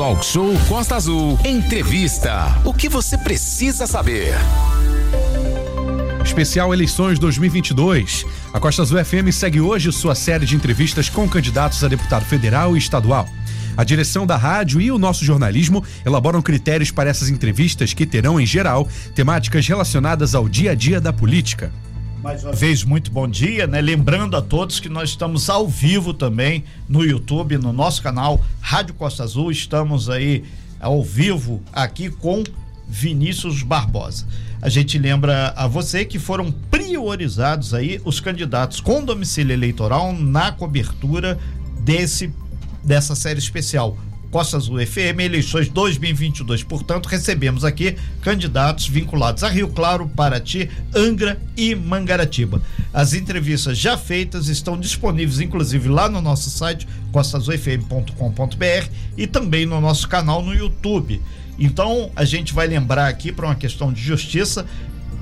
[0.00, 1.38] Talk Show Costa Azul.
[1.44, 2.58] Entrevista.
[2.64, 4.32] O que você precisa saber?
[6.24, 8.24] Especial Eleições 2022.
[8.50, 12.74] A Costa Azul FM segue hoje sua série de entrevistas com candidatos a deputado federal
[12.74, 13.28] e estadual.
[13.76, 18.40] A direção da rádio e o nosso jornalismo elaboram critérios para essas entrevistas que terão,
[18.40, 21.70] em geral, temáticas relacionadas ao dia a dia da política.
[22.22, 23.80] Mais uma vez, muito bom dia, né?
[23.80, 28.92] Lembrando a todos que nós estamos ao vivo também no YouTube, no nosso canal Rádio
[28.92, 29.50] Costa Azul.
[29.50, 30.44] Estamos aí
[30.78, 32.44] ao vivo aqui com
[32.86, 34.26] Vinícius Barbosa.
[34.60, 40.52] A gente lembra a você que foram priorizados aí os candidatos com domicílio eleitoral na
[40.52, 41.38] cobertura
[41.80, 42.30] desse
[42.84, 43.96] dessa série especial
[44.30, 46.62] Costa Azul FM, eleições 2022.
[46.62, 52.62] Portanto, recebemos aqui candidatos vinculados a Rio Claro, Paraty, Angra e Mangaratiba.
[52.94, 59.80] As entrevistas já feitas estão disponíveis, inclusive, lá no nosso site, costasufm.com.br e também no
[59.80, 61.20] nosso canal no YouTube.
[61.58, 64.64] Então, a gente vai lembrar aqui, para uma questão de justiça,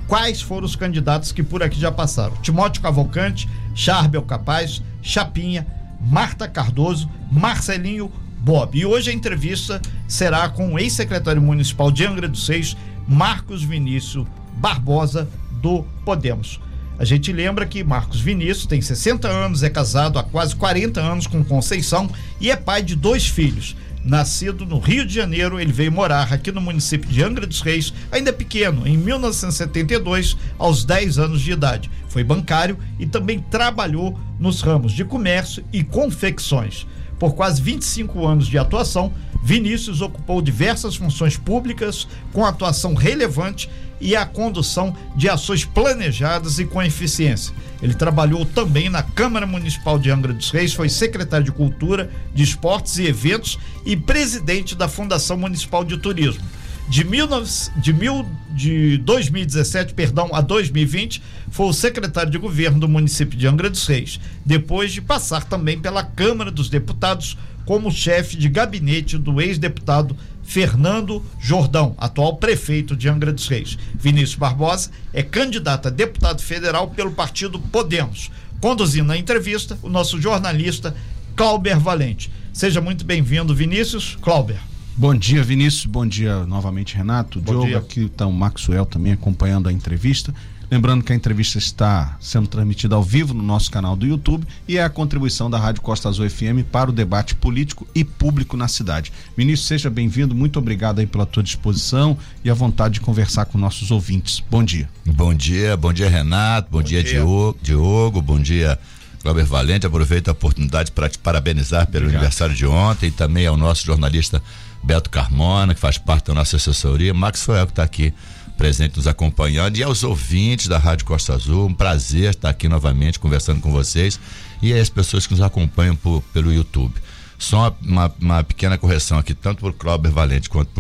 [0.06, 5.67] quais foram os candidatos que por aqui já passaram: Timóteo Cavalcante, Charbel Capaz, Chapinha,
[5.98, 8.78] Marta Cardoso, Marcelinho Bob.
[8.78, 14.27] E hoje a entrevista será com o ex-secretário municipal de Angra dos Seis, Marcos Vinícius
[14.56, 15.28] Barbosa,
[15.61, 16.61] do Podemos.
[16.98, 21.27] A gente lembra que Marcos Vinícius tem 60 anos, é casado há quase 40 anos
[21.28, 23.77] com Conceição e é pai de dois filhos.
[24.05, 27.92] Nascido no Rio de Janeiro, ele veio morar aqui no município de Angra dos Reis,
[28.11, 31.91] ainda pequeno, em 1972, aos 10 anos de idade.
[32.09, 36.86] Foi bancário e também trabalhou nos ramos de comércio e confecções.
[37.19, 43.69] Por quase 25 anos de atuação, Vinícius ocupou diversas funções públicas com atuação relevante
[44.00, 47.55] e a condução de ações planejadas e com eficiência.
[47.83, 52.42] Ele trabalhou também na Câmara Municipal de Angra dos Reis, foi secretário de Cultura, de
[52.42, 56.44] Esportes e Eventos e presidente da Fundação Municipal de Turismo.
[56.89, 62.88] De, 19, de, mil, de 2017 perdão, a 2020, foi o secretário de governo do
[62.88, 68.38] município de Angra dos Reis, depois de passar também pela Câmara dos Deputados como chefe
[68.38, 73.76] de gabinete do ex-deputado Fernando Jordão, atual prefeito de Angra dos Reis.
[73.94, 78.31] Vinícius Barbosa é candidato a deputado federal pelo partido Podemos.
[78.59, 80.97] Conduzindo a entrevista, o nosso jornalista
[81.37, 82.32] Clauber Valente.
[82.50, 84.16] Seja muito bem-vindo, Vinícius.
[84.22, 84.68] Clauber.
[84.98, 85.86] Bom dia, Vinícius.
[85.86, 87.38] Bom dia novamente, Renato.
[87.38, 87.78] Bom Diogo, dia.
[87.78, 90.34] aqui está o Maxwell também acompanhando a entrevista.
[90.69, 94.76] Lembrando que a entrevista está sendo transmitida ao vivo no nosso canal do YouTube e
[94.76, 98.66] é a contribuição da Rádio Costa Azul FM para o debate político e público na
[98.66, 99.12] cidade.
[99.37, 100.34] Vinícius, seja bem-vindo.
[100.34, 104.42] Muito obrigado aí pela tua disposição e a vontade de conversar com nossos ouvintes.
[104.50, 104.91] Bom dia.
[105.06, 106.72] Bom dia, bom dia, Renato.
[106.72, 108.20] Bom, bom dia, dia, Diogo, Diogo.
[108.20, 108.76] Bom dia,
[109.22, 109.87] Cláudio Valente.
[109.87, 112.20] Aproveito a oportunidade para te parabenizar pelo obrigado.
[112.20, 114.42] aniversário de ontem e também ao nosso jornalista
[114.83, 118.15] Beto Carmona, que faz parte da nossa assessoria, Maxwell, que está aqui
[118.56, 123.19] presente nos acompanhando, e aos ouvintes da Rádio Costa Azul, um prazer estar aqui novamente
[123.19, 124.19] conversando com vocês
[124.61, 126.94] e as pessoas que nos acompanham por, pelo YouTube.
[127.38, 130.71] Só uma, uma, pequena correção aqui, tanto para o Valente quanto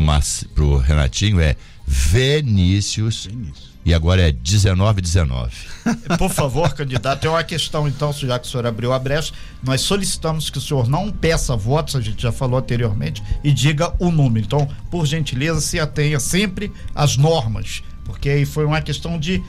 [0.52, 1.54] para o Renatinho, é
[1.86, 3.26] Vinícius.
[3.26, 5.52] Vinícius e agora é 19 19.
[6.18, 9.80] Por favor, candidato, é uma questão então, já que o senhor abriu a brecha, nós
[9.80, 14.10] solicitamos que o senhor não peça votos, a gente já falou anteriormente, e diga o
[14.10, 14.44] número.
[14.44, 19.42] Então, por gentileza, se atenha sempre às normas, porque aí foi uma questão de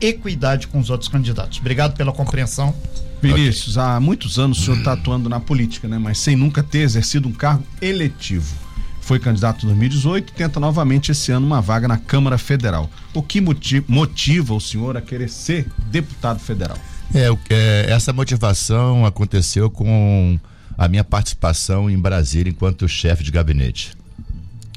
[0.00, 1.58] equidade com os outros candidatos.
[1.58, 2.74] Obrigado pela compreensão.
[3.22, 3.88] Vinícius, okay.
[3.88, 5.96] há muitos anos o senhor está atuando na política, né?
[5.96, 8.61] Mas sem nunca ter exercido um cargo eletivo
[9.02, 12.88] foi candidato em 2018 e tenta novamente esse ano uma vaga na Câmara Federal.
[13.12, 13.42] O que
[13.86, 16.78] motiva o senhor a querer ser deputado federal?
[17.12, 20.38] É, é, essa motivação aconteceu com
[20.78, 23.92] a minha participação em Brasília enquanto chefe de gabinete.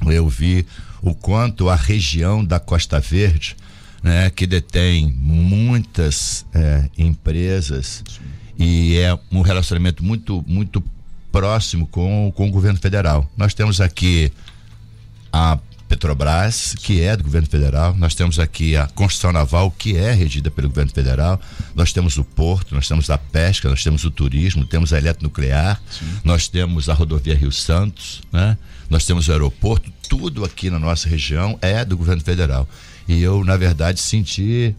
[0.04, 0.66] Eu vi
[1.00, 3.56] o quanto a região da Costa Verde,
[4.02, 8.22] né, que detém muitas é, empresas Sim.
[8.58, 10.82] e é um relacionamento muito muito
[11.36, 13.30] próximo com, com o governo federal.
[13.36, 14.32] Nós temos aqui
[15.30, 20.12] a Petrobras, que é do governo federal, nós temos aqui a construção naval, que é
[20.12, 21.38] regida pelo governo federal,
[21.74, 25.78] nós temos o porto, nós temos a pesca, nós temos o turismo, temos a eletronuclear,
[25.90, 26.06] Sim.
[26.24, 28.56] nós temos a rodovia Rio Santos, né?
[28.88, 32.66] nós temos o aeroporto, tudo aqui na nossa região é do governo federal.
[33.06, 34.74] E eu, na verdade, senti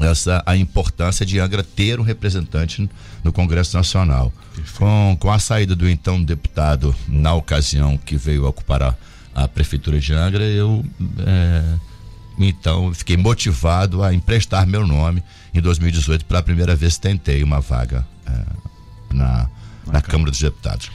[0.00, 2.88] essa a importância de Angra ter um representante
[3.24, 4.32] no Congresso Nacional.
[4.76, 8.94] Com, com a saída do então deputado, na ocasião que veio ocupar a,
[9.34, 10.84] a Prefeitura de Angra, eu
[11.18, 11.62] é,
[12.38, 15.22] então fiquei motivado a emprestar meu nome
[15.54, 16.24] em 2018.
[16.24, 19.48] Pela primeira vez tentei uma vaga é, na,
[19.86, 20.90] na Câmara dos Deputados.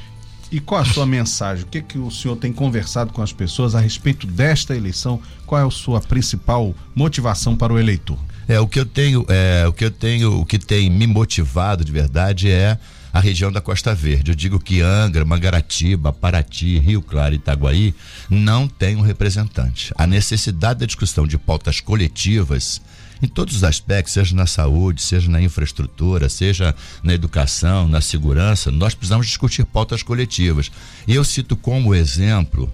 [0.52, 1.64] E qual a sua mensagem?
[1.64, 5.22] O que, que o senhor tem conversado com as pessoas a respeito desta eleição?
[5.46, 8.18] Qual é a sua principal motivação para o eleitor?
[8.52, 11.86] É, o que eu tenho, é, o que eu tenho, o que tem me motivado
[11.86, 12.78] de verdade é
[13.14, 14.32] a região da Costa Verde.
[14.32, 17.96] Eu digo que Angra, Mangaratiba, Paraty, Rio Claro e Itaguaí
[18.30, 19.94] não tem um representante.
[19.98, 22.82] A necessidade da discussão de pautas coletivas
[23.22, 28.70] em todos os aspectos, seja na saúde, seja na infraestrutura, seja na educação, na segurança,
[28.70, 30.70] nós precisamos discutir pautas coletivas.
[31.08, 32.70] E eu cito como exemplo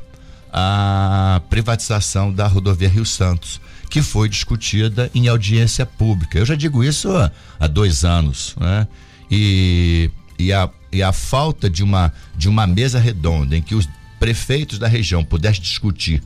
[0.51, 6.38] a privatização da rodovia Rio Santos, que foi discutida em audiência pública.
[6.38, 8.88] Eu já digo isso há, há dois anos, né?
[9.30, 13.88] E, e, a, e a falta de uma, de uma mesa redonda em que os
[14.19, 16.22] prefeitos da região pudessem discutir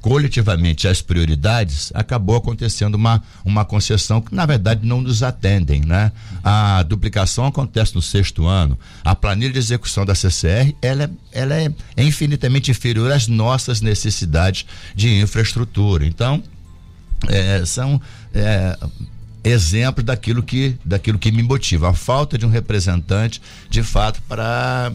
[0.00, 5.82] coletivamente as prioridades, acabou acontecendo uma, uma concessão que, na verdade, não nos atendem.
[5.84, 6.12] Né?
[6.42, 8.78] A duplicação acontece no sexto ano.
[9.04, 14.66] A planilha de execução da CCR ela é, ela é, infinitamente inferior às nossas necessidades
[14.94, 16.06] de infraestrutura.
[16.06, 16.42] Então,
[17.28, 18.00] é, são.
[18.34, 18.76] É,
[19.44, 24.92] exemplos daquilo que, daquilo que me motiva, a falta de um representante de fato para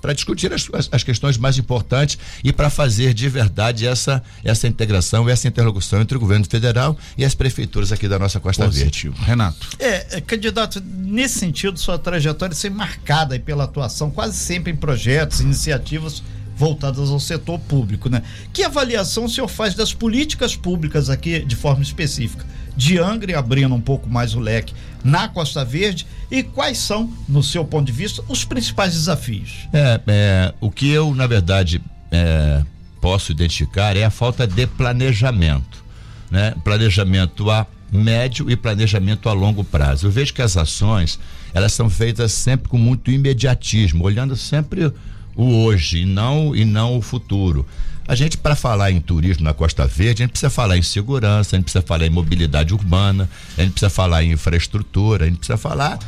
[0.00, 5.28] para discutir as, as, questões mais importantes e para fazer de verdade essa, essa integração,
[5.28, 9.14] essa interlocução entre o governo federal e as prefeituras aqui da nossa Costa Positivo.
[9.14, 9.30] Verde.
[9.30, 9.68] Renato.
[9.78, 15.38] É, é, candidato, nesse sentido, sua trajetória ser marcada pela atuação quase sempre em projetos,
[15.38, 16.20] iniciativas
[16.56, 18.22] voltadas ao setor público, né?
[18.52, 22.44] Que avaliação o senhor faz das políticas públicas aqui de forma específica?
[22.76, 27.42] De Angra, abrindo um pouco mais o leque na Costa Verde e quais são, no
[27.42, 29.68] seu ponto de vista, os principais desafios?
[29.72, 32.62] É, é o que eu, na verdade, é,
[33.00, 35.84] posso identificar é a falta de planejamento,
[36.30, 36.54] né?
[36.64, 40.06] Planejamento a médio e planejamento a longo prazo.
[40.06, 41.18] Eu vejo que as ações,
[41.52, 44.90] elas são feitas sempre com muito imediatismo, olhando sempre
[45.36, 47.66] o hoje e não e não o futuro.
[48.06, 51.54] A gente, para falar em turismo na Costa Verde, a gente precisa falar em segurança,
[51.54, 55.38] a gente precisa falar em mobilidade urbana, a gente precisa falar em infraestrutura, a gente
[55.38, 55.98] precisa falar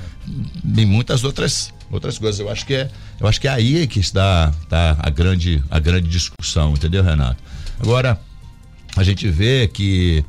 [0.76, 2.40] em muitas outras outras coisas.
[2.40, 2.90] Eu acho que é,
[3.20, 7.42] eu acho que é aí que está, está a grande a grande discussão, entendeu, Renato?
[7.78, 8.20] Agora
[8.96, 10.24] a gente vê que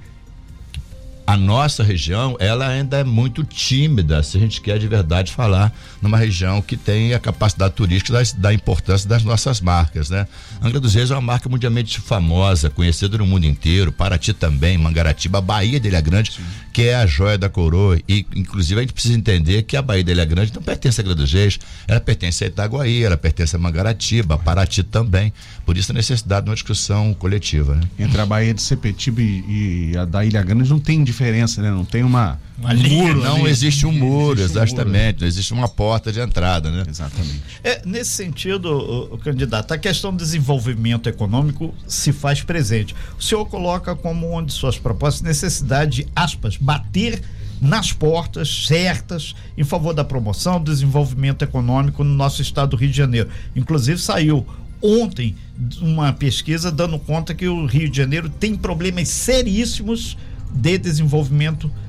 [1.27, 5.73] a nossa região ela ainda é muito tímida se a gente quer de verdade falar
[6.01, 10.27] numa região que tem a capacidade turística da, da importância das nossas marcas, né?
[10.61, 15.41] Angra dos Reis é uma marca mundialmente famosa, conhecida no mundo inteiro, Paraty também, Mangaratiba,
[15.41, 16.43] Bahia dele é grande, Sim.
[16.75, 20.03] Que é a joia da coroa e inclusive a gente precisa entender que a Bahia
[20.03, 21.57] dele é grande não pertence a dos Reis,
[21.87, 25.31] ela pertence a Itaguaí, ela pertence a Mangaratiba, a Paraty também,
[25.65, 27.81] por isso a necessidade de uma discussão coletiva, né?
[27.97, 31.71] Entre a Bahia de Sepetiba e, e a da Ilha Grande não tem diferença, né?
[31.71, 33.21] Não tem uma, uma um muro.
[33.21, 34.87] Não existe um muro, existe exatamente.
[34.87, 35.17] Um muro.
[35.19, 36.83] Não existe uma porta de entrada, né?
[36.87, 37.41] Exatamente.
[37.63, 42.95] É, nesse sentido, o, o, candidato, a questão do desenvolvimento econômico se faz presente.
[43.19, 47.21] O senhor coloca como uma de suas propostas necessidade de, aspas, bater
[47.61, 52.89] nas portas certas em favor da promoção, do desenvolvimento econômico no nosso estado do Rio
[52.89, 53.29] de Janeiro.
[53.55, 54.45] Inclusive saiu
[54.81, 55.35] ontem
[55.81, 60.17] uma pesquisa dando conta que o Rio de Janeiro tem problemas seríssimos
[60.51, 61.85] de desenvolvimento econômico.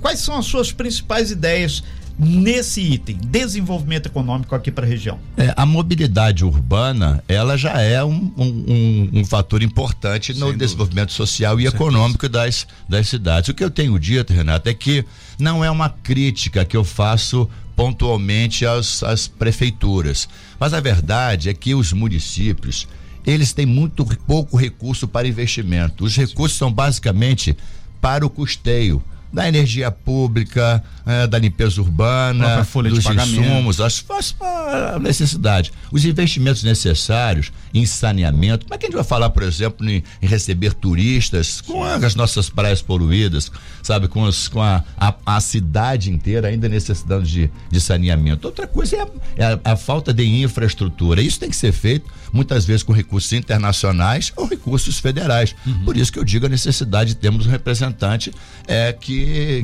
[0.00, 1.82] Quais são as suas principais ideias
[2.22, 5.18] nesse item, desenvolvimento econômico aqui para a região?
[5.38, 10.64] É, a mobilidade urbana, ela já é um, um, um fator importante Sem no dúvida.
[10.66, 13.48] desenvolvimento social e econômico das, das cidades.
[13.48, 15.04] O que eu tenho dito, Renato, é que
[15.38, 20.28] não é uma crítica que eu faço pontualmente às, às prefeituras.
[20.58, 22.86] Mas a verdade é que os municípios,
[23.26, 26.04] eles têm muito pouco recurso para investimento.
[26.04, 27.56] Os recursos são basicamente
[27.98, 34.98] para o custeio da energia pública, é, da limpeza urbana, dos insumos, as, as, a
[34.98, 35.72] necessidade.
[35.90, 38.66] Os investimentos necessários em saneamento.
[38.66, 42.14] Como é que a gente vai falar, por exemplo, em, em receber turistas com as
[42.14, 43.50] nossas praias poluídas,
[43.82, 48.46] sabe, com, os, com a, a, a, cidade inteira ainda necessitando de, de saneamento.
[48.46, 48.96] Outra coisa
[49.36, 51.22] é, a, é a, falta de infraestrutura.
[51.22, 55.54] Isso tem que ser feito muitas vezes com recursos internacionais ou recursos federais.
[55.66, 55.84] Uhum.
[55.84, 58.32] Por isso que eu digo a necessidade de termos um representante
[58.66, 59.19] é, que,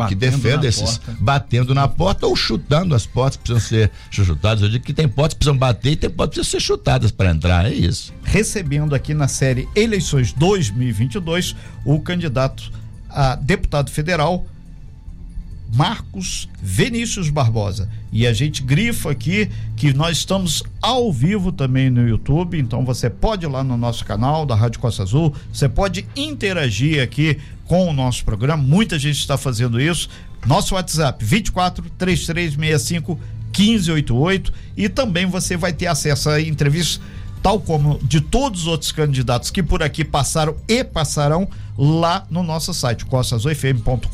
[0.08, 0.98] que defenda esses.
[0.98, 1.16] Porta.
[1.20, 4.62] Batendo na porta ou chutando as portas que precisam ser chutadas.
[4.62, 7.10] Eu digo que tem portas que precisam bater e tem portas que precisam ser chutadas
[7.10, 7.66] para entrar.
[7.66, 8.12] É isso.
[8.22, 12.72] Recebendo aqui na série Eleições 2022 o candidato
[13.08, 14.44] a deputado federal
[15.75, 17.88] Marcos Vinícius Barbosa.
[18.12, 23.10] E a gente grifa aqui que nós estamos ao vivo também no YouTube, então você
[23.10, 27.88] pode ir lá no nosso canal da Rádio Costa Azul, você pode interagir aqui com
[27.88, 30.08] o nosso programa, muita gente está fazendo isso.
[30.46, 33.18] Nosso WhatsApp 24 3365
[33.56, 37.00] 1588 e também você vai ter acesso a entrevistas
[37.42, 42.42] tal como de todos os outros candidatos que por aqui passaram e passarão lá no
[42.42, 44.08] nosso site costasofm.com.br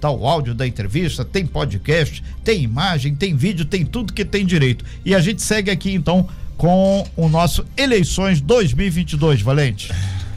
[0.00, 4.44] tá o áudio da entrevista, tem podcast, tem imagem, tem vídeo, tem tudo que tem
[4.46, 4.84] direito.
[5.04, 9.90] E a gente segue aqui então com o nosso eleições 2022, Valente.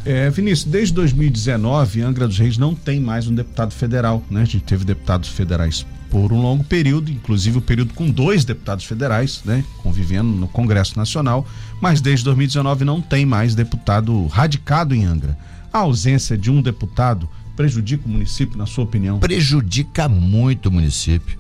[0.07, 4.43] É, Vinícius, desde 2019, Angra dos Reis não tem mais um deputado federal, né?
[4.43, 8.45] A gente teve deputados federais por um longo período, inclusive o um período com dois
[8.45, 11.45] deputados federais, né, convivendo no Congresso Nacional,
[11.81, 15.37] mas desde 2019 não tem mais deputado radicado em Angra.
[15.73, 19.19] A ausência de um deputado prejudica o município, na sua opinião?
[19.19, 21.37] Prejudica muito o município.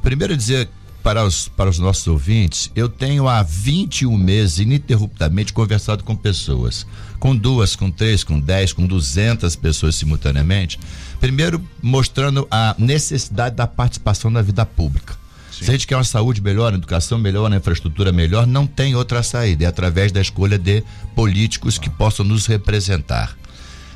[0.00, 0.68] Primeiro dizer
[1.04, 6.86] para os, para os nossos ouvintes, eu tenho há 21 meses ininterruptamente conversado com pessoas,
[7.20, 10.80] com duas, com três, com dez, com duzentas pessoas simultaneamente,
[11.20, 15.14] primeiro mostrando a necessidade da participação na vida pública.
[15.52, 15.66] Sim.
[15.66, 18.96] Se a gente quer uma saúde melhor, uma educação melhor, uma infraestrutura melhor, não tem
[18.96, 20.82] outra saída, é através da escolha de
[21.14, 23.36] políticos que possam nos representar.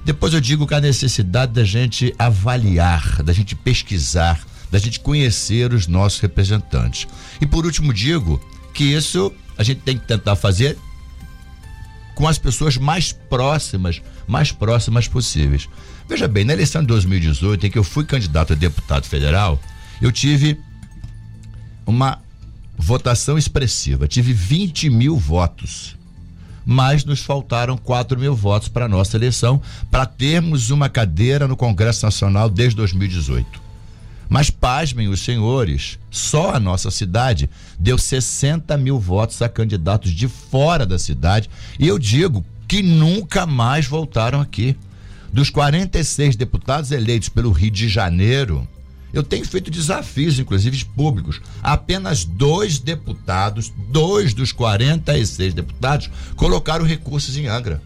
[0.04, 4.38] Depois eu digo que a necessidade da gente avaliar, da gente pesquisar,
[4.70, 7.06] da gente conhecer os nossos representantes.
[7.40, 8.40] E por último, digo
[8.74, 10.78] que isso a gente tem que tentar fazer
[12.14, 15.68] com as pessoas mais próximas, mais próximas possíveis.
[16.08, 19.60] Veja bem, na eleição de 2018, em que eu fui candidato a deputado federal,
[20.00, 20.58] eu tive
[21.86, 22.20] uma
[22.76, 25.96] votação expressiva, tive 20 mil votos.
[26.64, 29.60] Mas nos faltaram 4 mil votos para a nossa eleição,
[29.90, 33.67] para termos uma cadeira no Congresso Nacional desde 2018.
[34.28, 40.28] Mas pasmem os senhores, só a nossa cidade deu 60 mil votos a candidatos de
[40.28, 41.48] fora da cidade.
[41.78, 44.76] E eu digo que nunca mais voltaram aqui.
[45.32, 48.66] Dos 46 deputados eleitos pelo Rio de Janeiro,
[49.12, 51.40] eu tenho feito desafios, inclusive públicos.
[51.62, 57.82] Apenas dois deputados, dois dos 46 deputados, colocaram recursos em Angra.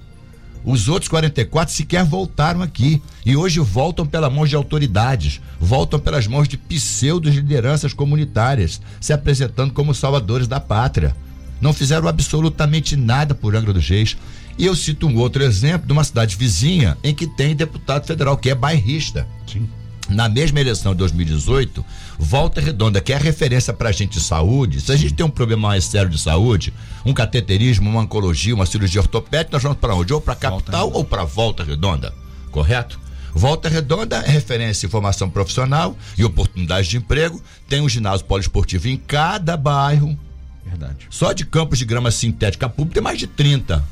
[0.64, 6.26] Os outros 44 sequer voltaram aqui e hoje voltam pelas mãos de autoridades, voltam pelas
[6.26, 11.16] mãos de pseudos lideranças comunitárias, se apresentando como salvadores da pátria.
[11.60, 14.16] Não fizeram absolutamente nada por Angra dos Reis.
[14.58, 18.36] E eu cito um outro exemplo de uma cidade vizinha em que tem deputado federal
[18.36, 19.26] que é bairrista.
[19.46, 19.68] Sim
[20.12, 21.84] na mesma eleição de 2018,
[22.18, 25.24] Volta Redonda, que é a referência para a gente de saúde, se a gente tem
[25.24, 26.72] um problema mais sério de saúde,
[27.04, 30.12] um cateterismo, uma oncologia, uma cirurgia ortopédica, nós vamos para onde?
[30.12, 32.14] Ou para a capital ou para Volta Redonda,
[32.50, 33.00] correto?
[33.34, 38.88] Volta Redonda é referência em formação profissional e oportunidades de emprego, tem um ginásio poliesportivo
[38.88, 40.18] em cada bairro.
[40.64, 41.06] Verdade.
[41.10, 43.82] Só de campos de grama sintética pública tem mais de 30.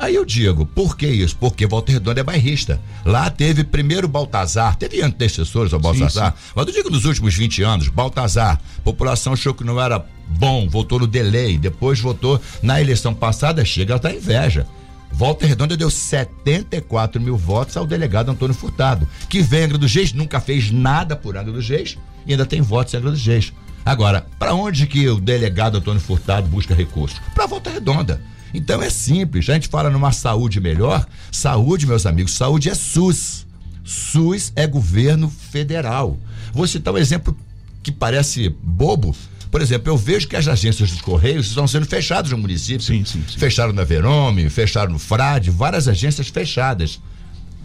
[0.00, 1.36] Aí eu digo, por que isso?
[1.36, 2.80] Porque Volta Redonda é bairrista.
[3.04, 6.52] Lá teve primeiro Baltazar, teve antecessores ao Baltazar, sim, sim.
[6.56, 11.00] mas eu digo nos últimos 20 anos, Baltazar, população achou que não era bom, votou
[11.00, 14.66] no delay, depois votou na eleição passada, chega a inveja.
[15.12, 20.14] Volta Redonda deu 74 mil votos ao delegado Antônio Furtado, que vem Angra dos Reis,
[20.14, 23.52] nunca fez nada por Angra dos Reis e ainda tem votos em Angra dos Reis.
[23.84, 27.20] Agora, para onde que o delegado Antônio Furtado busca recursos?
[27.34, 28.22] Para Volta Redonda.
[28.52, 29.48] Então é simples.
[29.48, 31.06] A gente fala numa saúde melhor.
[31.30, 33.46] Saúde, meus amigos, saúde é SUS.
[33.84, 36.16] SUS é governo federal.
[36.52, 37.36] Vou citar um exemplo
[37.82, 39.14] que parece bobo.
[39.50, 42.82] Por exemplo, eu vejo que as agências dos Correios estão sendo fechadas no município.
[42.82, 43.38] Sim, sim, sim.
[43.38, 47.00] Fecharam na Verome, fecharam no Frade, várias agências fechadas.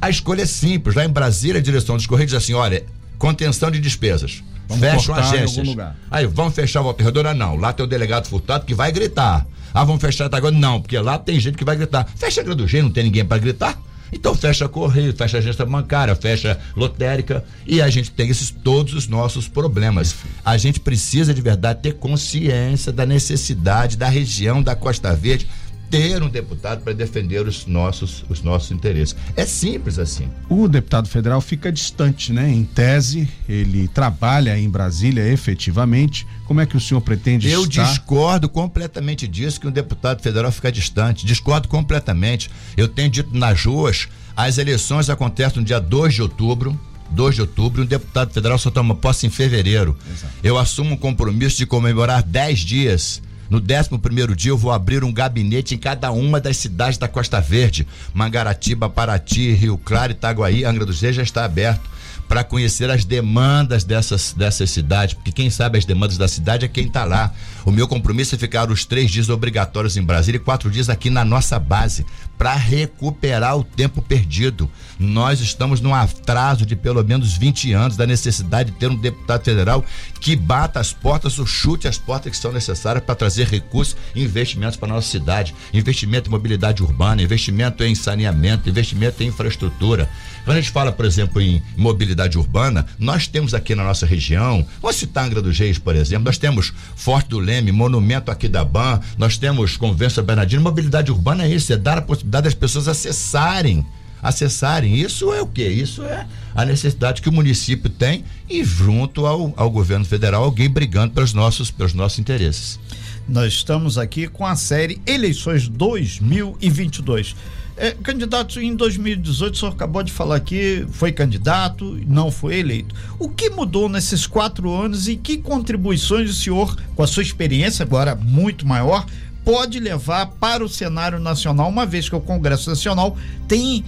[0.01, 0.95] A escolha é simples.
[0.95, 2.83] Lá em Brasília, a direção dos Correios diz assim: olha,
[3.19, 4.43] contenção de despesas.
[4.67, 5.67] Vamos Fecham agências.
[6.09, 7.33] Aí, vamos fechar a Volta Redonda?
[7.33, 7.55] Não.
[7.55, 9.45] Lá tem o delegado furtado que vai gritar.
[9.75, 10.55] Ah, vamos fechar até agora?
[10.55, 12.07] Não, porque lá tem gente que vai gritar.
[12.15, 13.77] Fecha a Grandujem, não tem ninguém para gritar.
[14.09, 19.05] Então fecha correio, fecha agência bancária, fecha lotérica e a gente tem esses todos os
[19.09, 20.15] nossos problemas.
[20.45, 25.45] A gente precisa de verdade ter consciência da necessidade da região da Costa Verde
[25.89, 29.15] ter um deputado para defender os nossos, os nossos interesses.
[29.35, 30.27] É simples assim.
[30.49, 32.49] O deputado federal fica distante, né?
[32.51, 36.25] Em tese, ele trabalha em Brasília efetivamente.
[36.45, 37.83] Como é que o senhor pretende Eu estar?
[37.83, 41.25] discordo completamente disso, que um deputado federal fica distante.
[41.25, 42.49] Discordo completamente.
[42.75, 46.79] Eu tenho dito nas ruas, as eleições acontecem no dia 2 de outubro.
[47.11, 49.95] 2 de outubro, um deputado federal só toma posse em fevereiro.
[50.11, 50.33] Exato.
[50.43, 55.03] Eu assumo um compromisso de comemorar 10 dias no 11 primeiro dia eu vou abrir
[55.03, 57.87] um gabinete em cada uma das cidades da Costa Verde.
[58.13, 61.95] Mangaratiba, Paraty, Rio Claro, Itaguaí, Angra dos Reis já está aberto.
[62.27, 66.67] para conhecer as demandas dessas, dessas cidades, porque quem sabe as demandas da cidade é
[66.67, 67.31] quem está lá.
[67.65, 71.09] O meu compromisso é ficar os três dias obrigatórios em Brasília e quatro dias aqui
[71.09, 72.05] na nossa base
[72.37, 74.69] para recuperar o tempo perdido.
[74.99, 79.43] Nós estamos num atraso de pelo menos 20 anos da necessidade de ter um deputado
[79.43, 79.83] federal
[80.19, 84.23] que bata as portas ou chute as portas que são necessárias para trazer recursos e
[84.23, 85.55] investimentos para nossa cidade.
[85.73, 90.07] Investimento em mobilidade urbana, investimento em saneamento, investimento em infraestrutura.
[90.43, 94.65] Quando a gente fala, por exemplo, em mobilidade urbana, nós temos aqui na nossa região,
[94.79, 98.63] vamos citar Angra dos Reis, por exemplo, nós temos Forte do Leme, Monumento aqui da
[98.63, 100.61] Ban, nós temos Convenção Bernardino.
[100.61, 103.85] Mobilidade urbana é isso, é dar a possibilidade das pessoas acessarem
[104.21, 104.95] acessarem.
[104.95, 105.67] Isso é o que?
[105.67, 110.69] Isso é a necessidade que o município tem e junto ao, ao governo federal alguém
[110.69, 112.79] brigando pelos nossos, pelos nossos interesses.
[113.27, 117.35] Nós estamos aqui com a série Eleições 2022.
[117.77, 122.95] É, candidato em 2018, o senhor acabou de falar que foi candidato, não foi eleito.
[123.19, 127.83] O que mudou nesses quatro anos e que contribuições o senhor, com a sua experiência
[127.83, 129.05] agora muito maior,
[129.43, 133.17] pode levar para o cenário nacional, uma vez que o Congresso Nacional
[133.47, 133.83] tem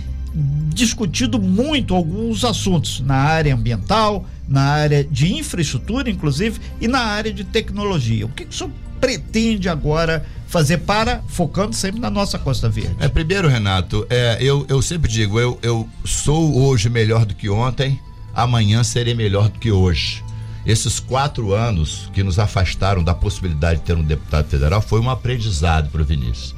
[0.74, 7.34] discutido muito alguns assuntos na área ambiental, na área de infraestrutura, inclusive, e na área
[7.34, 8.26] de tecnologia.
[8.26, 12.96] O que, que o senhor pretende agora fazer para, focando sempre na nossa Costa Verde?
[13.00, 17.50] É, primeiro, Renato, é, eu, eu sempre digo, eu, eu sou hoje melhor do que
[17.50, 18.00] ontem,
[18.34, 20.24] amanhã serei melhor do que hoje.
[20.66, 25.10] Esses quatro anos que nos afastaram da possibilidade de ter um deputado federal foi um
[25.10, 26.54] aprendizado para o Vinícius.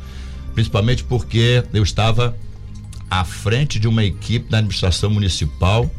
[0.55, 2.35] Principalmente porque eu estava
[3.09, 5.89] à frente de uma equipe da administração municipal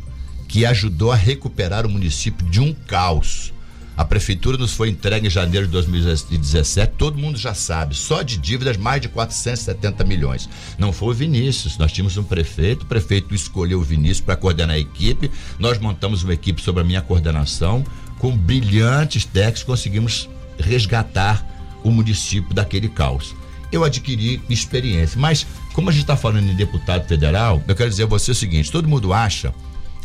[0.49, 3.53] que ajudou a recuperar o município de um caos.
[4.01, 8.39] A prefeitura nos foi entregue em janeiro de 2017, todo mundo já sabe, só de
[8.39, 10.49] dívidas mais de 470 milhões.
[10.79, 14.77] Não foi o Vinícius, nós tínhamos um prefeito, o prefeito escolheu o Vinícius para coordenar
[14.77, 17.85] a equipe, nós montamos uma equipe sob a minha coordenação,
[18.19, 21.47] com brilhantes técnicos conseguimos resgatar
[21.85, 23.35] o município daquele caos.
[23.71, 28.05] Eu adquiri experiência, mas como a gente está falando em deputado federal, eu quero dizer
[28.05, 29.53] a você o seguinte: todo mundo acha,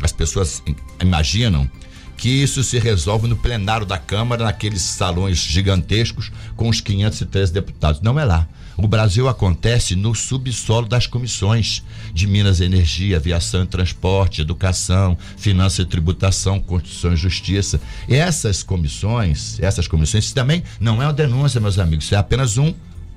[0.02, 0.62] as pessoas
[1.00, 1.66] imaginam
[2.16, 8.00] que isso se resolve no plenário da Câmara, naqueles salões gigantescos com os 513 deputados.
[8.00, 8.48] Não é lá.
[8.76, 11.82] O Brasil acontece no subsolo das comissões
[12.12, 17.80] de Minas e Energia, Aviação e Transporte, Educação, Finança e Tributação, Constituição e Justiça.
[18.06, 22.58] Essas comissões, essas comissões, isso também não é uma denúncia, meus amigos, isso é apenas
[22.58, 22.74] um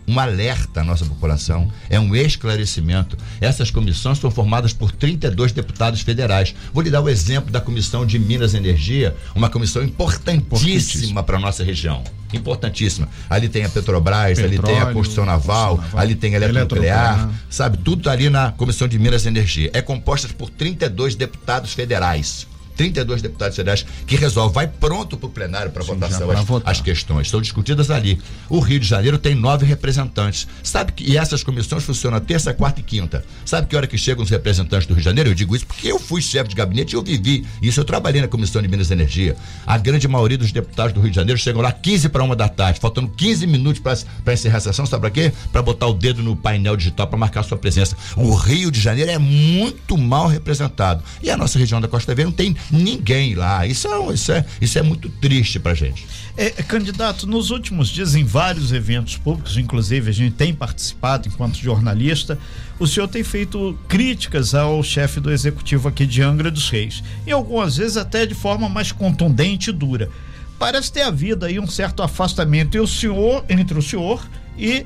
[0.09, 3.15] um alerta à nossa população, é um esclarecimento.
[3.39, 6.55] Essas comissões são formadas por 32 deputados federais.
[6.73, 11.37] Vou lhe dar o exemplo da Comissão de Minas e Energia, uma comissão importantíssima para
[11.37, 12.03] a nossa região.
[12.33, 13.07] Importantíssima.
[13.29, 17.29] Ali tem a Petrobras, Petróleo, ali tem a construção naval, naval, ali tem a eletronuclear,
[17.49, 17.77] sabe?
[17.77, 19.69] Tudo ali na Comissão de Minas e Energia.
[19.73, 22.47] É composta por 32 deputados federais.
[22.79, 27.29] 32 deputados federais que resolve, vai pronto para o plenário para votação as, as, questões.
[27.29, 28.17] São discutidas ali.
[28.47, 30.47] O Rio de Janeiro tem nove representantes.
[30.63, 33.25] Sabe que e essas comissões funcionam terça, quarta e quinta.
[33.45, 35.29] Sabe que hora que chegam os representantes do Rio de Janeiro?
[35.29, 37.81] Eu digo isso porque eu fui chefe de gabinete e eu vivi isso.
[37.81, 39.35] Eu trabalhei na Comissão de Minas e Energia.
[39.67, 42.47] A grande maioria dos deputados do Rio de Janeiro chegam lá 15 para uma da
[42.47, 44.85] tarde, faltando 15 minutos para encerrar a sessão.
[44.85, 45.33] Sabe para quê?
[45.51, 47.97] Para botar o dedo no painel digital para marcar sua presença.
[48.15, 51.03] O Rio de Janeiro é muito mal representado.
[51.21, 53.65] E a nossa região da Costa Verde não tem ninguém lá.
[53.65, 56.05] Isso é, isso é, isso é muito triste pra gente.
[56.37, 61.57] É, candidato, nos últimos dias, em vários eventos públicos, inclusive a gente tem participado enquanto
[61.57, 62.37] jornalista,
[62.79, 67.03] o senhor tem feito críticas ao chefe do executivo aqui de Angra dos Reis.
[67.27, 70.09] E algumas vezes até de forma mais contundente e dura.
[70.57, 74.25] Parece ter havido aí um certo afastamento e o senhor, entre o senhor
[74.57, 74.85] e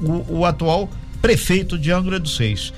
[0.00, 0.88] o, o atual
[1.20, 2.72] prefeito de Angra dos Reis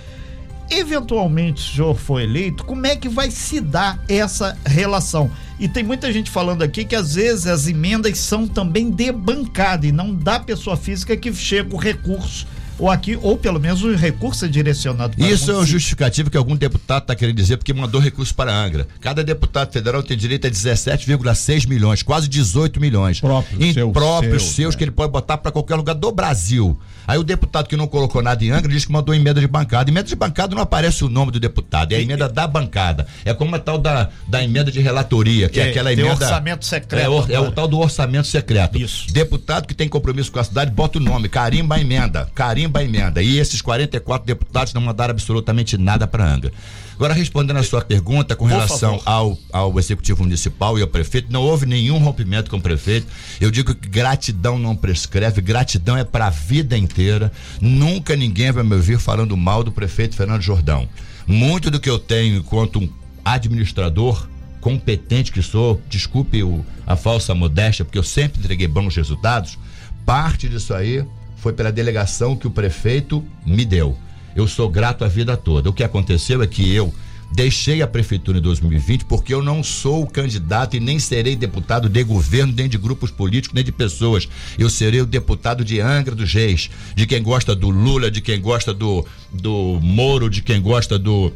[0.71, 5.31] eventualmente o senhor for eleito, como é que vai se dar essa relação?
[5.59, 9.87] E tem muita gente falando aqui que às vezes as emendas são também de bancada
[9.87, 12.47] e não da pessoa física que chega o recurso
[12.79, 16.37] ou aqui, ou pelo menos o recurso é direcionado para Isso é um justificativo que
[16.37, 18.87] algum deputado está querendo dizer porque mandou recurso para a Angra.
[19.01, 23.21] Cada deputado federal tem direito a 17,6 milhões, quase 18 milhões.
[23.21, 24.79] Próprios, em seus, próprios seus, seus é.
[24.79, 26.79] que ele pode botar para qualquer lugar do Brasil.
[27.07, 29.91] Aí o deputado que não colocou nada em Angra diz que mandou emenda de bancada.
[29.91, 33.07] Emenda de bancada não aparece o nome do deputado, é a emenda da bancada.
[33.25, 36.11] É como a tal da, da emenda de relatoria, que é, é aquela emenda.
[36.11, 37.27] orçamento secreto.
[37.29, 38.77] É, é, o tal do orçamento secreto.
[38.77, 39.13] Isso.
[39.13, 42.29] Deputado que tem compromisso com a cidade, bota o nome, carimba a emenda.
[42.35, 43.23] Carimba a emenda.
[43.23, 46.53] E esses 44 deputados não mandaram absolutamente nada para Angra.
[46.97, 51.43] Agora, respondendo a sua pergunta com relação ao, ao executivo municipal e ao prefeito, não
[51.43, 53.07] houve nenhum rompimento com o prefeito.
[53.39, 57.31] Eu digo que gratidão não prescreve, gratidão é para a vida inteira.
[57.61, 60.89] Nunca ninguém vai me ouvir falando mal do prefeito Fernando Jordão.
[61.27, 62.89] Muito do que eu tenho enquanto um
[63.23, 64.27] administrador
[64.63, 69.59] competente que sou, desculpe o, a falsa modéstia, porque eu sempre entreguei bons resultados,
[70.07, 71.05] parte disso aí
[71.47, 73.97] foi pela delegação que o prefeito me deu.
[74.35, 75.71] Eu sou grato a vida toda.
[75.71, 76.93] O que aconteceu é que eu
[77.33, 82.03] deixei a prefeitura em 2020 porque eu não sou candidato e nem serei deputado de
[82.03, 84.29] governo, nem de grupos políticos, nem de pessoas.
[84.59, 88.41] Eu serei o deputado de Angra dos Reis, de quem gosta do Lula, de quem
[88.41, 91.33] gosta do, do Moro, de quem gosta do.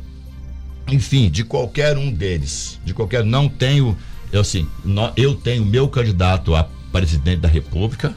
[0.88, 2.80] Enfim, de qualquer um deles.
[2.84, 3.24] De qualquer.
[3.24, 3.96] Não tenho.
[4.32, 4.66] Eu, assim,
[5.16, 8.12] eu tenho meu candidato a presidente da República,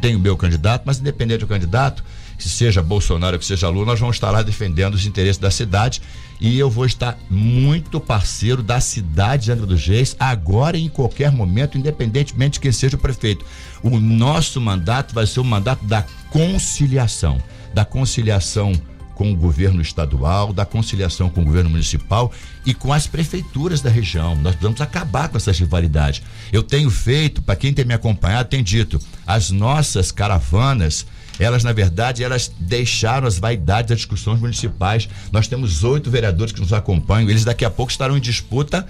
[0.00, 2.02] tenho meu candidato, mas independente do candidato,
[2.38, 6.00] que seja Bolsonaro, que seja Lula, nós vamos estar lá defendendo os interesses da cidade
[6.40, 10.88] e eu vou estar muito parceiro da cidade de Angra dos Reis, agora e em
[10.88, 13.44] qualquer momento, independentemente de quem seja o prefeito.
[13.82, 17.42] O nosso mandato vai ser o mandato da conciliação,
[17.74, 18.72] da conciliação
[19.20, 22.32] com o governo estadual, da conciliação com o governo municipal
[22.64, 24.34] e com as prefeituras da região.
[24.34, 26.22] Nós vamos acabar com essas rivalidades.
[26.50, 31.04] Eu tenho feito, para quem tem me acompanhado, tem dito, as nossas caravanas
[31.38, 35.06] elas na verdade elas deixaram as vaidades das discussões municipais.
[35.30, 38.86] Nós temos oito vereadores que nos acompanham, eles daqui a pouco estarão em disputa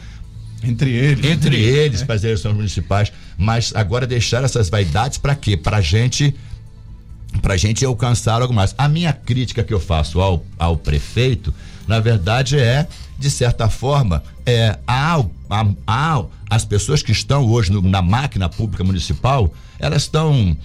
[0.63, 1.25] entre eles.
[1.25, 1.63] Entre né?
[1.63, 3.13] eles, para as eleições municipais.
[3.37, 5.57] Mas agora deixar essas vaidades para quê?
[5.57, 6.37] Para a gente
[7.41, 8.75] para gente alcançar algo mais.
[8.77, 11.53] A minha crítica que eu faço ao, ao prefeito,
[11.87, 12.87] na verdade, é,
[13.19, 15.31] de certa forma, é, ao,
[15.87, 20.57] ao as pessoas que estão hoje no, na máquina pública municipal, elas estão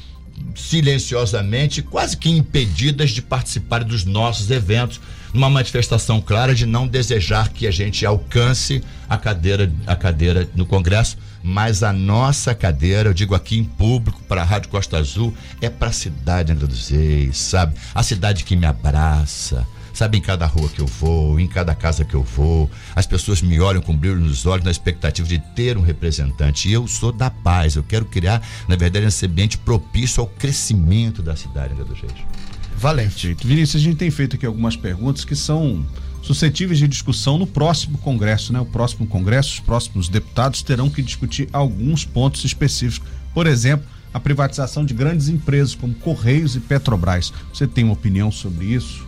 [0.55, 4.99] silenciosamente, quase que impedidas de participar dos nossos eventos,
[5.35, 10.65] numa manifestação clara de não desejar que a gente alcance a cadeira, a cadeira no
[10.65, 15.35] Congresso, mas a nossa cadeira, eu digo aqui em público para a Rádio Costa Azul,
[15.61, 17.75] é para a cidade Angra dos Reis, sabe?
[17.93, 22.03] A cidade que me abraça, Sabe, em cada rua que eu vou, em cada casa
[22.03, 25.77] que eu vou, as pessoas me olham com brilho nos olhos na expectativa de ter
[25.77, 26.67] um representante.
[26.67, 31.23] E eu sou da paz, eu quero criar, na verdade, esse ambiente propício ao crescimento
[31.23, 32.34] da cidade Angra dos Reis.
[32.77, 33.35] Valente.
[33.43, 35.85] Vinícius, a gente tem feito aqui algumas perguntas que são
[36.21, 38.59] suscetíveis de discussão no próximo Congresso, né?
[38.59, 43.07] O próximo Congresso, os próximos deputados terão que discutir alguns pontos específicos.
[43.33, 47.33] Por exemplo, a privatização de grandes empresas como Correios e Petrobras.
[47.53, 49.05] Você tem uma opinião sobre isso?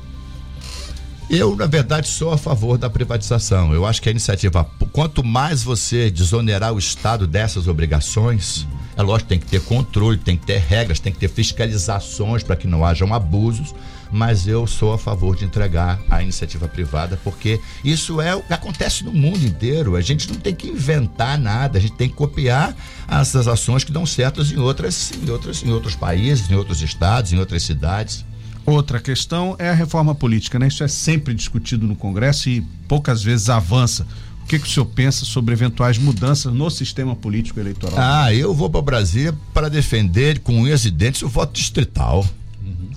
[1.30, 3.74] Eu, na verdade, sou a favor da privatização.
[3.74, 9.30] Eu acho que a iniciativa, quanto mais você desonerar o Estado dessas obrigações, é lógico,
[9.30, 12.84] tem que ter controle, tem que ter regras, tem que ter fiscalizações para que não
[12.84, 13.76] hajam abusos,
[14.12, 18.54] mas eu sou a favor de entregar a iniciativa privada, porque isso é o que
[18.54, 19.96] acontece no mundo inteiro.
[19.96, 22.76] A gente não tem que inventar nada, a gente tem que copiar
[23.08, 27.32] essas ações que dão certas em outras, em outras, em outros países, em outros estados,
[27.32, 28.26] em outras cidades.
[28.66, 30.68] Outra questão é a reforma política, né?
[30.68, 34.06] Isso é sempre discutido no Congresso e poucas vezes avança.
[34.48, 38.00] O que, que o senhor pensa sobre eventuais mudanças no sistema político eleitoral?
[38.00, 42.26] Ah, eu vou para Brasília para defender com unhas e dentes o voto distrital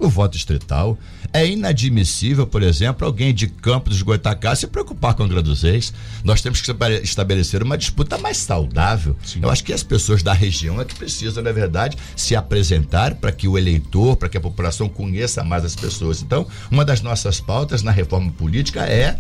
[0.01, 0.99] o voto distrital.
[1.33, 5.93] É inadmissível, por exemplo, alguém de Campos de Goitacá se preocupar com dos Reis.
[6.25, 9.17] Nós temos que estabelecer uma disputa mais saudável.
[9.23, 9.41] Sim.
[9.43, 13.31] Eu acho que as pessoas da região é que precisam, na verdade, se apresentar para
[13.31, 16.23] que o eleitor, para que a população conheça mais as pessoas.
[16.23, 19.19] Então, uma das nossas pautas na reforma política é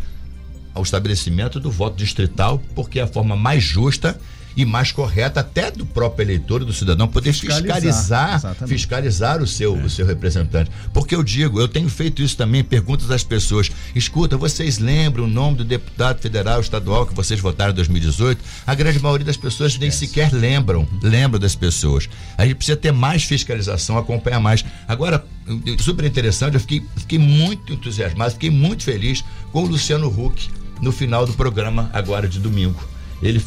[0.74, 4.18] o estabelecimento do voto distrital, porque é a forma mais justa
[4.56, 9.46] e mais correta até do próprio eleitor e do cidadão poder fiscalizar, fiscalizar, fiscalizar o
[9.46, 9.82] seu é.
[9.82, 10.70] o seu representante.
[10.92, 13.70] Porque eu digo, eu tenho feito isso também, perguntas às pessoas.
[13.94, 18.42] Escuta, vocês lembram o nome do deputado federal estadual que vocês votaram em 2018?
[18.66, 22.08] A grande maioria das pessoas nem sequer lembram, lembram das pessoas.
[22.36, 24.64] A gente precisa ter mais fiscalização, acompanhar mais.
[24.86, 25.24] Agora,
[25.78, 30.92] super interessante, eu fiquei, fiquei muito entusiasmado, fiquei muito feliz com o Luciano Huck no
[30.92, 32.80] final do programa agora de domingo
[33.22, 33.38] ele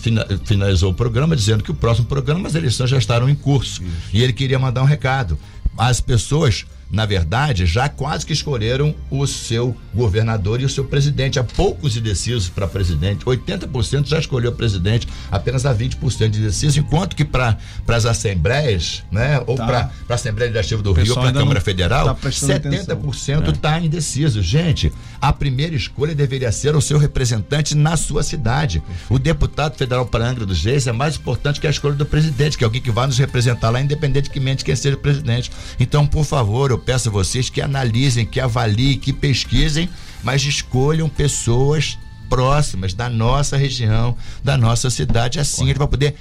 [0.46, 3.84] finalizou o programa dizendo que o próximo programa as eleições já estarão em curso.
[3.84, 4.10] Isso.
[4.14, 5.38] E ele queria mandar um recado.
[5.78, 11.40] As pessoas na verdade, já quase que escolheram o seu governador e o seu presidente.
[11.40, 13.26] Há poucos indecisos para presidente.
[13.26, 19.04] 80% já escolheu o presidente, apenas há 20% de indecisos, enquanto que para as assembleias,
[19.12, 19.66] né, ou tá.
[19.66, 23.86] para a Assembleia Legislativa do Rio, para a Câmara Federal, tá 70% está é.
[23.86, 24.42] indeciso.
[24.42, 24.92] Gente,
[25.22, 28.84] a primeira escolha deveria ser o seu representante na sua cidade.
[29.10, 32.58] O deputado federal para Angra dos Reis é mais importante que a escolha do presidente,
[32.58, 35.52] que é alguém que vai nos representar lá, independentemente de quem seja o presidente.
[35.80, 39.90] Então, por favor, eu peço a vocês que analisem, que avaliem, que pesquisem,
[40.24, 41.98] mas escolham pessoas
[42.30, 45.40] próximas da nossa região, da nossa cidade.
[45.40, 46.16] Assim ele vai poder,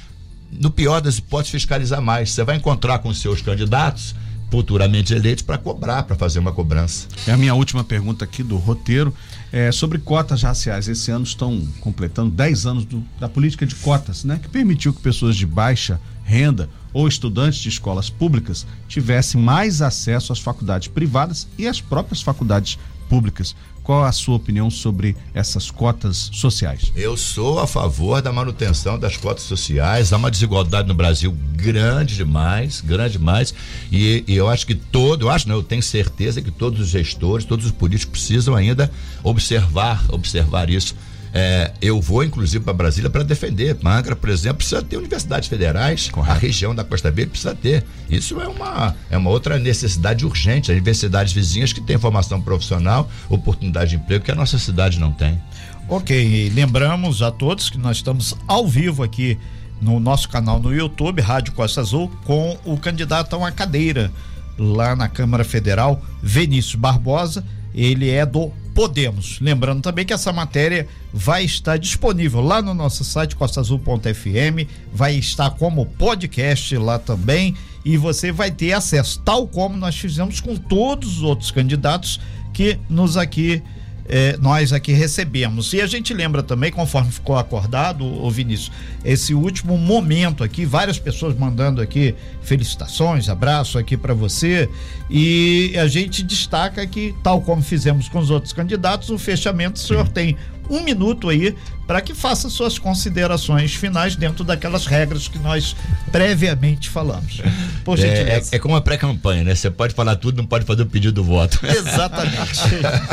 [0.51, 2.31] no pior das hipóteses, fiscalizar mais.
[2.31, 4.15] Você vai encontrar com seus candidatos
[4.51, 7.09] futuramente eleitos para cobrar, para fazer uma cobrança.
[7.27, 9.15] É a minha última pergunta aqui do roteiro.
[9.51, 10.89] É, sobre cotas raciais.
[10.89, 14.39] Esse ano estão completando 10 anos do, da política de cotas, né?
[14.43, 20.33] Que permitiu que pessoas de baixa renda ou estudantes de escolas públicas tivessem mais acesso
[20.33, 22.79] às faculdades privadas e às próprias faculdades
[23.09, 23.55] públicas.
[23.83, 26.93] Qual a sua opinião sobre essas cotas sociais?
[26.95, 30.13] Eu sou a favor da manutenção das cotas sociais.
[30.13, 33.53] Há uma desigualdade no Brasil grande demais, grande demais.
[33.91, 36.89] E, e eu acho que todo, eu acho, não, eu tenho certeza que todos os
[36.89, 38.91] gestores, todos os políticos precisam ainda
[39.25, 40.95] observar, observar isso
[41.35, 43.77] é, eu vou, inclusive, para Brasília para defender.
[43.81, 46.11] Mangra, por exemplo, precisa ter universidades federais.
[46.11, 46.37] Correto.
[46.37, 47.85] A região da Costa Verde precisa ter.
[48.11, 50.71] Isso é uma, é uma outra necessidade urgente.
[50.71, 55.11] As universidades vizinhas que têm formação profissional, oportunidade de emprego que a nossa cidade não
[55.11, 55.41] tem.
[55.89, 59.39] Ok, lembramos a todos que nós estamos ao vivo aqui
[59.81, 64.13] no nosso canal no YouTube, Rádio Costa Azul, com o candidato a uma cadeira
[64.57, 67.45] lá na Câmara Federal, Vinícius Barbosa.
[67.75, 69.39] Ele é do Podemos.
[69.41, 75.51] Lembrando também que essa matéria vai estar disponível lá no nosso site costaazul.fm, vai estar
[75.51, 77.55] como podcast lá também
[77.85, 82.21] e você vai ter acesso, tal como nós fizemos com todos os outros candidatos
[82.53, 83.63] que nos aqui
[84.09, 85.73] é, nós aqui recebemos.
[85.73, 88.73] E a gente lembra também, conforme ficou acordado, o Vinícius,
[89.05, 94.69] esse último momento aqui, várias pessoas mandando aqui felicitações, abraço aqui para você.
[95.09, 99.83] E a gente destaca que, tal como fizemos com os outros candidatos, o fechamento, o
[99.83, 100.37] senhor tem
[100.69, 101.55] um minuto aí
[101.87, 105.77] para que faça suas considerações finais dentro daquelas regras que nós
[106.11, 107.41] previamente falamos.
[107.85, 109.55] Por é, é, é como a pré-campanha, né?
[109.55, 111.59] Você pode falar tudo, não pode fazer o pedido do voto.
[111.67, 112.61] Exatamente.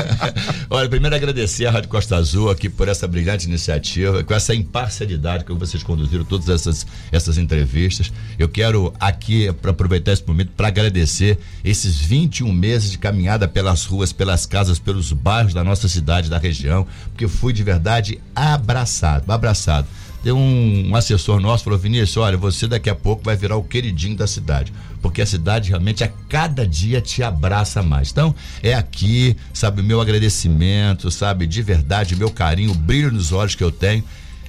[0.69, 5.43] Olha, primeiro agradecer a Rádio Costa Azul aqui por essa brilhante iniciativa, com essa imparcialidade
[5.43, 8.13] que vocês conduziram todas essas, essas entrevistas.
[8.37, 13.85] Eu quero aqui para aproveitar esse momento para agradecer esses 21 meses de caminhada pelas
[13.85, 19.31] ruas, pelas casas, pelos bairros da nossa cidade, da região, porque fui de verdade abraçado,
[19.31, 19.87] abraçado.
[20.21, 23.63] Tem um, um assessor nosso falou, Vinícius, olha, você daqui a pouco vai virar o
[23.63, 28.11] queridinho da cidade, porque a cidade realmente a cada dia te abraça mais.
[28.11, 33.55] Então, é aqui, sabe, meu agradecimento, sabe, de verdade, meu carinho, o brilho nos olhos
[33.55, 34.03] que eu tenho.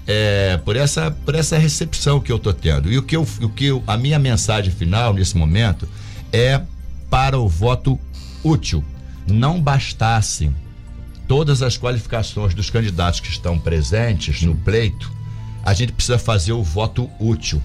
[0.07, 2.91] É, por essa por essa recepção que eu tô tendo.
[2.91, 5.89] E o que eu, o que eu, a minha mensagem final nesse momento
[6.33, 6.61] é
[7.09, 8.01] para o voto
[8.43, 8.83] útil.
[9.29, 10.51] Não bastasse
[11.31, 15.13] todas as qualificações dos candidatos que estão presentes no pleito,
[15.63, 17.63] a gente precisa fazer o voto útil.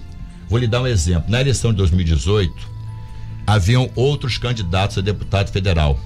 [0.48, 1.28] Vou lhe dar um exemplo.
[1.28, 2.54] Na eleição de 2018,
[3.44, 5.98] haviam outros candidatos a deputado federal.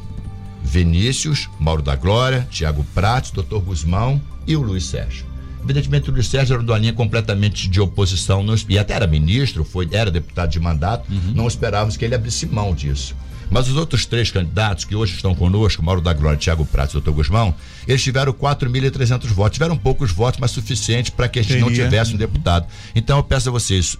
[0.64, 3.58] Vinícius, Mauro da Glória, Tiago Prates, Dr.
[3.58, 5.26] Guzmão e o Luiz Sérgio.
[5.62, 9.06] Evidentemente, o Luiz Sérgio era de uma linha completamente de oposição, não, e até era
[9.06, 11.32] ministro, foi, era deputado de mandato, uhum.
[11.34, 13.14] não esperávamos que ele abrisse mão disso.
[13.50, 16.92] Mas os outros três candidatos que hoje estão conosco, Mauro da Glória, Tiago Prato e
[16.94, 17.54] Doutor Guzmão,
[17.86, 19.54] eles tiveram 4.300 votos.
[19.54, 21.64] Tiveram poucos votos, mas suficientes para que a gente Teria.
[21.64, 22.66] não tivesse um deputado.
[22.94, 23.98] Então eu peço a vocês,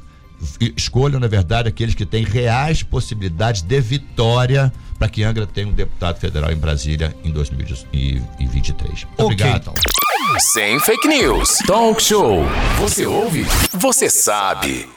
[0.76, 5.72] escolham, na verdade, aqueles que têm reais possibilidades de vitória para que Angra tenha um
[5.72, 8.90] deputado federal em Brasília em 2023.
[8.90, 9.24] Okay.
[9.24, 9.72] Obrigado.
[10.52, 11.58] Sem fake news.
[11.66, 12.44] Talk show.
[12.78, 13.46] Você ouve?
[13.72, 14.90] Você sabe.